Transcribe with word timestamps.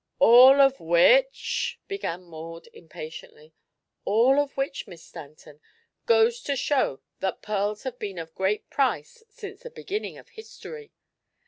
"All 0.17 0.59
of 0.61 0.79
which" 0.79 1.79
began 1.87 2.23
Maud, 2.23 2.67
impatiently. 2.73 3.53
"All 4.03 4.39
of 4.39 4.57
which, 4.57 4.87
Miss 4.87 5.03
Stanton, 5.03 5.61
goes 6.07 6.41
to 6.41 6.55
show 6.55 7.01
that 7.19 7.43
pearls 7.43 7.83
have 7.83 7.99
been 7.99 8.17
of 8.17 8.33
great 8.33 8.67
price 8.71 9.23
since 9.29 9.61
the 9.61 9.69
beginning 9.69 10.17
of 10.17 10.29
history. 10.29 10.91